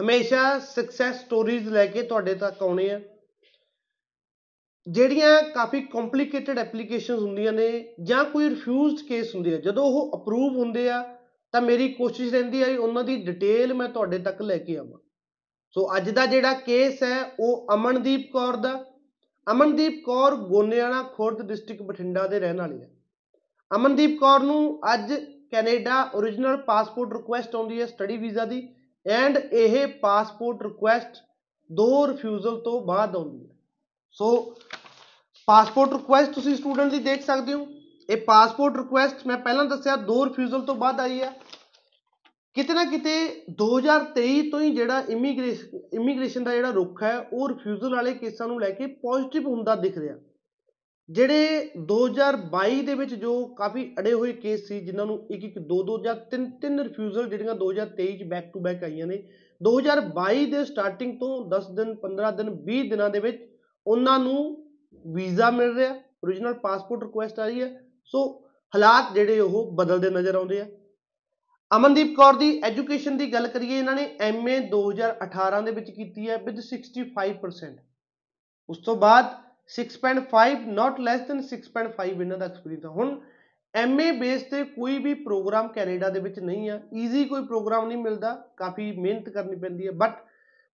[0.00, 3.00] ਹਮੇਸ਼ਾ success stories ਲੈ ਕੇ ਤੁਹਾਡੇ ਤੱਕ ਆਉਣੇ ਆ।
[4.88, 10.56] ਜਿਹੜੀਆਂ ਕਾਫੀ ਕੰਪਲਿਕੇਟਡ ਐਪਲੀਕੇਸ਼ਨਸ ਹੁੰਦੀਆਂ ਨੇ ਜਾਂ ਕੋਈ ਰਿਫਿਊਜ਼ਡ ਕੇਸ ਹੁੰਦੇ ਆ ਜਦੋਂ ਉਹ ਅਪਰੂਵ
[10.56, 11.16] ਹੁੰਦੇ ਆ,
[11.52, 14.98] ਤਾਂ ਮੇਰੀ ਕੋਸ਼ਿਸ਼ ਰਹਿੰਦੀ ਹੈ ਉਹਨਾਂ ਦੀ ਡਿਟੇਲ ਮੈਂ ਤੁਹਾਡੇ ਤੱਕ ਲੈ ਕੇ ਆਵਾਂ।
[15.70, 18.84] ਸੋ ਅੱਜ ਦਾ ਜਿਹੜਾ ਕੇਸ ਹੈ, ਉਹ ਅਮਨਦੀਪ ਕੌਰ ਦਾ।
[19.50, 22.90] ਅਮਨਦੀਪ ਕੌਰ ਗੋਨਿਆਣਾ ਖੁਰਦ ਡਿਸਟ੍ਰਿਕਟ ਬਠਿੰਡਾ ਦੇ ਰਹਿਣ ਵਾਲੀ ਹੈ।
[23.76, 25.12] ਅਮਨਦੀਪ ਕੌਰ ਨੂੰ ਅੱਜ
[25.50, 28.68] ਕੈਨੇਡਾ origignal ਪਾਸਪੋਰਟ ਰਿਕੁਐਸਟ ਆਉਂਦੀ ਹੈ ਸਟੱਡੀ ਵੀਜ਼ਾ ਦੀ
[29.06, 31.22] ਐਂਡ ਇਹ ਪਾਸਪੋਰਟ ਰਿਕੁਐਸਟ
[31.72, 33.54] ਦੋ ਰਿਫਿਊਜ਼ਲ ਤੋਂ ਬਾਅਦ ਆਉਂਦੀ ਹੈ।
[34.10, 34.56] ਸੋ
[35.46, 37.66] ਪਾਸਪੋਰਟ ਰਿਕੁਐਸਟ ਤੁਸੀਂ ਸਟੂਡੈਂਟ ਦੀ ਦੇਖ ਸਕਦੇ ਹੋ।
[38.10, 41.32] ਇਹ ਪਾਸਪੋਰਟ ਰਿਕੁਐਸਟ ਮੈਂ ਪਹਿਲਾਂ ਦੱਸਿਆ, ਦੋ ਰਿਫਿਊਜ਼ਲ ਤੋਂ ਬਾਅਦ ਆਈ ਹੈ।
[42.54, 47.94] ਕਿਤੇ ਨਾ ਕਿਤੇ 2023 ਤੋਂ ਹੀ ਜਿਹੜਾ ਇਮੀਗ੍ਰੇਸ਼ਨ ਇਮੀਗ੍ਰੇਸ਼ਨ ਦਾ ਜਿਹੜਾ ਰੁਖ ਹੈ, ਉਹ ਰਿਫਿਊਜ਼ਲ
[47.94, 50.16] ਵਾਲੇ ਕੇਸਾਂ ਨੂੰ ਲੈ ਕੇ ਪੋਜ਼ਿਟਿਵ ਹੁੰਦਾ ਦਿਖ ਰਿਹਾ।
[51.08, 55.82] ਜਿਹੜੇ 2022 ਦੇ ਵਿੱਚ ਜੋ ਕਾਫੀ ਅੜੇ ਹੋਏ ਕੇਸ ਸੀ, ਜਿਨ੍ਹਾਂ ਨੂੰ ਇੱਕ ਇੱਕ ਦੋ
[55.82, 59.22] ਦੋ ਜਾਂ ਤਿੰਨ ਤਿੰਨ ਰਿਫਿਊਜ਼ਲ ਜਿਹੜੀਆਂ 2023 ਚ ਬੈਕ ਟੂ ਬੈਕ ਆਈਆਂ ਨੇ
[59.60, 63.40] 2022 ਦੇ ਸਟਾਰਟਿੰਗ ਤੋਂ 10 ਦਿਨ 15 ਦਿਨ 20 ਦਿਨਾਂ ਦੇ ਵਿੱਚ
[63.86, 64.42] ਉਹਨਾਂ ਨੂੰ
[65.04, 65.94] ਵੀਜ਼ਾ ਮਿਲ ਰਿਹਾ
[66.26, 67.70] origignal ਪਾਸਪੋਰਟ ਰਿਕੁਐਸਟ ਆ ਰਹੀ ਹੈ,
[68.04, 68.24] ਸੋ
[68.74, 70.66] ਹਾਲਾਤ ਜਿਹੜੇ ਉਹ ਬਦਲਦੇ ਨਜ਼ਰ ਆਉਂਦੇ ਆ।
[71.70, 76.36] ਅਮਨਦੀਪ ਕੌਰ ਦੀ ਐਜੂਕੇਸ਼ਨ ਦੀ ਗੱਲ ਕਰੀਏ, ਇਹਨਾਂ ਨੇ ਐਮਏ 2018 ਦੇ ਵਿੱਚ ਕੀਤੀ ਹੈ
[76.36, 77.76] ਵਿਦ 65%
[78.68, 79.36] ਉਸ ਤੋਂ ਬਾਅਦ
[79.68, 83.20] 6.5 ਨਾਟ ਲੈਸ ਦੈਨ 6.5 ਇਹਨਾਂ ਦਾ ਐਕਸਪੀਰੀਅੰਸ ਹੈ ਹੁਣ
[83.74, 87.98] ਐਮਏ ਬੇਸ ਤੇ ਕੋਈ ਵੀ ਪ੍ਰੋਗਰਾਮ ਕੈਨੇਡਾ ਦੇ ਵਿੱਚ ਨਹੀਂ ਆ। ਈਜ਼ੀ ਕੋਈ ਪ੍ਰੋਗਰਾਮ ਨਹੀਂ
[87.98, 90.14] ਮਿਲਦਾ। ਕਾਫੀ ਮਿਹਨਤ ਕਰਨੀ ਪੈਂਦੀ ਹੈ ਬਟ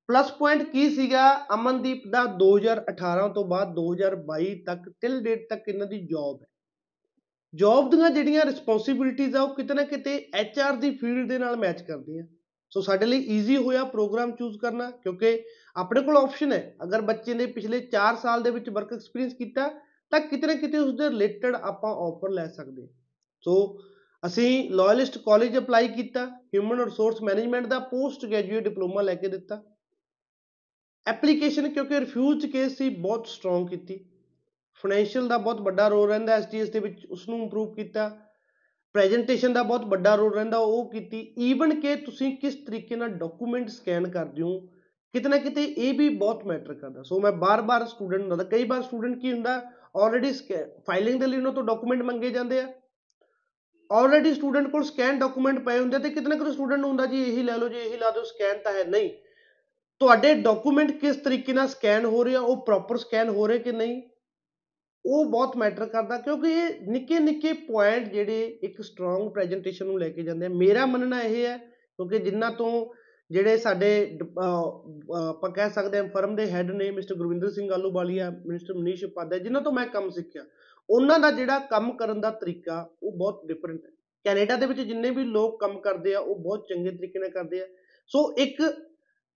[0.07, 1.47] ਪਲੱਸ ਪੁਆਇੰਟ ਕੀ ਸੀਗਾ?
[1.55, 6.47] ਅਮਨਦੀਪ ਦਾ 2018 ਤੋਂ ਬਾਅਦ 2022 ਤੱਕ ਟਿਲ ਡੇਟ ਤੱਕ ਇਹਨਾਂ ਦੀ ਜੌਬ ਹੈ।
[7.55, 11.83] ਜੌਬ ਦੀਆਂ ਜਿਹੜੀਆਂ ਰਿਸਪੌਂਸਿਬਿਲਟੀਆਂ ਆ, ਉਹ ਕਿਤੇ ਨਾ ਕਿਤੇ ਐਚਆਰ ਦੀ ਫੀਲਡ ਦੇ ਨਾਲ ਮੈਚ
[11.83, 12.25] ਕਰਦੀਆਂ।
[12.75, 15.45] ਸੋ ਸਾਡੇ ਲਈ ਈਜ਼ੀ ਹੋਇਆ ਪ੍ਰੋਗਰਾਮ ਚੂਜ਼ ਕਰਨਾ, ਕਿਉਂਕਿ
[15.77, 19.69] ਆਪਣੇ ਕੋਲ ਆਪਸ਼ਨ ਹੈ। ਅਗਰ ਬੱਚੇ ਨੇ ਪਿਛਲੇ 4 ਸਾਲ ਦੇ ਵਿੱਚ ਵਰਕ ਐਕਸਪੀਰੀਅੰਸ ਕੀਤਾ,
[20.13, 22.87] ਤਾਂ ਕਿਤੇ ਨਾ ਕਿਤੇ ਉਸ ਦੇ ਰਿਲੇਟਡ ਆਪਾਂ ਆਫਰ ਲੈ ਸਕਦੇ
[23.45, 23.55] ਸੋ
[24.23, 29.63] ਅਸੀਂ ਲਾਇਲਿਸਟ ਕਾਲਜ ਅਪਲਾਈ ਕੀਤਾ ਹਿਊਮਨ ਰਿਸੋਰਸ ਮੈਨੇਜਮੈਂਟ ਦਾ ਪੋਸਟ ਗ੍ਰੈਜੂਏਟ ਡਿਪਲੋਮਾ ਲੈ ਕੇ ਦਿੱਤਾ।
[31.07, 33.99] ਐਪਲੀਕੇਸ਼ਨ ਕਿਉਂਕਿ ਰਿਫਿਊਜ਼ਡ ਕੇਸ ਸੀ, ਬਹੁਤ ਸਟਰੋਂਗ ਕੀਤੀ।
[34.85, 38.09] ਫਾਈਨੈਂਸ਼ੀਅਲ ਦਾ ਬਹੁਤ ਵੱਡਾ ਰੋਲ ਰਹਿੰਦਾ ਐਸਟੀਐਸ ਦੇ ਵਿੱਚ ਉਸ ਨੂੰ ਇੰਪਰੂਵ ਕੀਤਾ।
[38.95, 43.69] ਪ੍ਰੈਜੈਂਟੇਸ਼ਨ ਦਾ ਬਹੁਤ ਵੱਡਾ ਰੋਲ ਰਹਿੰਦਾ, ਉਹ ਕੀਤੀ। ਈਵਨ ਕਿ ਤੁਸੀਂ ਕਿਸ ਤਰੀਕੇ ਨਾਲ ਡਾਕੂਮੈਂਟ
[43.69, 44.59] ਸਕੈਨ ਕਰਦੇ ਹੋ,
[45.15, 48.65] ਕਿਤੇ ਨਾ ਕਿਤੇ ਇਹ ਵੀ ਬਹੁਤ ਮੈਟਰ ਕਰਦਾ। ਸੋ ਮੈਂ ਬਾਰ-ਬਾਰ ਸਟੂਡੈਂਟ ਨੂੰ ਦੱਸਦਾ ਕਈ
[48.65, 49.61] ਵਾਰ ਸਟੂਡੈਂਟ ਕੀ ਹੁੰਦਾ
[49.97, 50.33] ਆਲਰੇਡੀ
[50.87, 52.73] ਫਾਈਲਿੰਗ ਦੇ ਲਈ ਉਹਨਾਂ ਤੋਂ ਡਾਕੂਮੈਂਟ ਮੰਗੇ ਜਾਂਦੇ ਆ।
[53.91, 57.23] ਆਲਰੇਡੀ ਸਟੂਡੈਂਟ ਕੋਲ ਸਕੈਨ ਡਾਕੂਮੈਂਟ ਪਏ ਹੁੰਦੇ ਤੇ ਕਿਤੇ ਨਾ ਕਿਤੇ ਸਟੂਡੈਂਟ ਨੂੰ ਹੁੰਦਾ ਜੀ,
[57.23, 59.11] ਇਹੀ ਲੈ ਲਓ ਜੀ, ਇਹੀ ਲਾ ਦਿਓ ਸਕੈਨ ਤਾਂ ਹੈ ਨਹੀਂ।
[60.01, 63.73] ਤੁਹਾਡੇ ਡਾਕੂਮੈਂਟ ਕਿਸ ਤਰੀਕੇ ਨਾਲ ਸਕੈਨ ਹੋ ਰਹੇ ਆ, ਉਹ ਪ੍ਰੋਪਰ ਸਕੈਨ ਹੋ ਰਹੇ ਕਿ
[63.73, 64.01] ਨਹੀਂ?
[65.05, 70.09] ਉਹ ਬਹੁਤ ਮੈਟਰ ਕਰਦਾ ਕਿਉਂਕਿ ਇਹ ਨਿੱਕੇ ਨਿੱਕੇ ਪੁਆਇੰਟ ਜਿਹੜੇ ਇੱਕ ਸਟਰੋਂਗ ਪ੍ਰੈਜੈਂਟੇਸ਼ਨ ਨੂੰ ਲੈ
[70.09, 72.71] ਕੇ ਜਾਂਦੇ ਆ। ਮੇਰਾ ਮੰਨਣਾ ਇਹ ਹੈ ਕਿਉਂਕਿ ਜਿੰਨਾ ਤੋਂ
[73.31, 73.91] ਜਿਹੜੇ ਸਾਡੇ
[75.17, 79.39] ਆਪਾਂ ਕਹਿ ਸਕਦੇ ਹਾਂ ਫਰਮ ਦੇ ਹੈੱਡ ਨੇ ਮਿਸਟਰ ਗੁਰਵਿੰਦਰ ਸਿੰਘ ਆਲੂਵਾਲੀਆ ਮਿਸਟਰ ਮਨੀਸ਼ ਉਪਾਧਿਆ
[79.39, 80.45] ਜਿਨ੍ਹਾਂ ਤੋਂ ਮੈਂ ਕੰਮ ਸਿੱਖਿਆ,
[80.89, 83.91] ਉਹਨਾਂ ਦਾ ਜਿਹੜਾ ਕੰਮ ਕਰਨ ਦਾ ਤਰੀਕਾ ਉਹ ਬਹੁਤ ਡਿਫਰੈਂਟ ਹੈ।
[84.25, 87.61] ਕੈਨੇਡਾ ਦੇ ਵਿੱਚ ਜਿੰਨੇ ਵੀ ਲੋਕ ਕੰਮ ਕਰਦੇ ਆ, ਉਹ ਬਹੁਤ ਚੰਗੇ ਤਰੀਕੇ ਨਾਲ ਕਰਦੇ
[87.61, 87.67] ਆ।
[88.11, 88.63] ਸੋ ਇੱਕ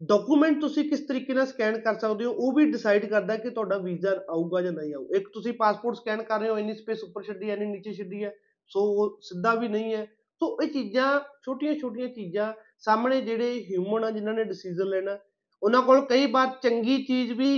[0.00, 3.78] ਡਾਕੂਮੈਂਟ ਤੁਸੀਂ ਕਿਸ ਤਰੀਕੇ ਨਾਲ ਸਕੈਨ ਕਰ ਸਕਦੇ ਹੋ, ਉਹ ਵੀ ਡਿਸਾਈਡ ਕਰਦਾ ਕਿ ਤੁਹਾਡਾ
[3.78, 7.22] ਵੀਜ਼ਾ ਆਊਗਾ ਜਾਂ ਨਹੀਂ ਆਊ ਇੱਕ ਤੁਸੀਂ ਪਾਸਪੋਰਟ ਸਕੈਨ ਕਰ ਰਹੇ ਹੋ, ਇੰਨੀ ਸਪੇਸ ਉੱਪਰ
[7.22, 8.32] ਛੱਡੀ ਐਨੀ ਨੀਚੇ ਛੱਡੀ ਹੈ
[8.70, 10.04] ਸੋ ਉਹ ਸਿੱਧਾ ਵੀ ਨਹੀਂ ਹੈ।
[10.40, 15.18] ਸੋ ਇਹ ਚੀਜ਼ਾਂ ਛੋਟੀਆਂ ਛੋਟੀਆਂ ਚੀਜ਼ਾਂ ਸਾਹਮਣੇ ਜਿਹੜੇ ਹਿਊਮਨ ਆ, ਜਿਨ੍ਹਾਂ ਨੇ ਡਿਸੀਜਨ ਲੈਣਾ,
[15.62, 17.50] ਉਹਨਾਂ ਕੋਲ ਕਈ ਵਾਰ ਚੰਗੀ ਚੀਜ਼ ਵੀ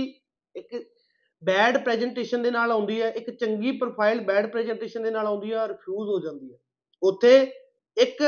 [0.55, 0.75] ਇੱਕ
[1.43, 5.67] ਬੈਡ ਪ੍ਰੈਜੈਂਟੇਸ਼ਨ ਦੇ ਨਾਲ ਆਉਂਦੀ ਹੈ, ਇੱਕ ਚੰਗੀ ਪ੍ਰੋਫਾਈਲ ਬੈਡ ਪ੍ਰੈਜੈਂਟੇਸ਼ਨ ਦੇ ਨਾਲ ਆਉਂਦੀ ਹੈ
[5.67, 6.57] ਰਿਫਿਊਜ਼ ਹੋ ਜਾਂਦੀ ਹੈ।
[7.01, 7.39] ਉੱਥੇ
[7.97, 8.23] ਇੱਕ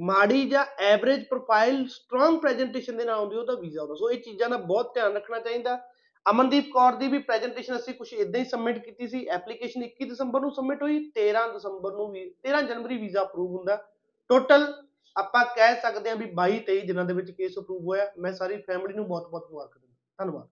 [0.00, 4.22] ਮਾੜੀ ਜਾਂ ਐਵਰੇਜ ਪ੍ਰੋਫਾਈਲ ਸਟਰੋਂਗ ਪ੍ਰੈਜੈਂਟੇਸ਼ਨ ਦੇ ਨਾਲ ਆਉਂਦੀ ਉਹ ਤਾਂ ਵੀਜ਼ਾ ਆਉਂਦਾ ਸੋ ਇਹ
[4.22, 5.88] ਚੀਜ਼ਾਂ ਦਾ ਬਹੁਤ ਧਿਆਨ ਰੱਖਣਾ ਚਾਹੀਦਾ।
[6.30, 10.40] ਅਮਨਦੀਪ ਕੌਰ ਦੀ ਵੀ ਪ੍ਰੈਜੈਂਟੇਸ਼ਨ ਅਸੀਂ ਕੁਝ ਇਦਾਂ ਹੀ ਸਬਮਿਟ ਕੀਤੀ ਸੀ। ਐਪਲੀਕੇਸ਼ਨ 21 ਦਸੰਬਰ
[10.40, 13.76] ਨੂੰ ਸਬਮਿਟ ਹੋਈ 13 ਦਸੰਬਰ ਨੂੰ ਵੀ 13 ਜਨਵਰੀ ਵੀਜ਼ਾ ਅਪਰੂਵ ਹੁੰਦਾ।
[14.28, 14.72] ਟੋਟਲ
[15.16, 18.56] ਆਪਾਂ ਕਹਿ ਸਕਦੇ ਹਾਂ ਵੀ 22 23 ਦਿਨਾਂ ਦੇ ਵਿੱਚ ਕੇਸ ਅਪਰੂਵ ਹੋਇਆ। ਮੈਂ ਸਾਰੀ
[18.56, 20.48] ਫੈਮਿਲੀ ਨੂੰ ਬਹੁਤ ਬਹੁਤ ਮੁਬਾਰਕ ਦਿੰਦਾ। ਧੰਨਵਾਦ।